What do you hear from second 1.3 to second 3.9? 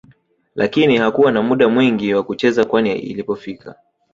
na muda mwingi wa kucheza kwani ilipofika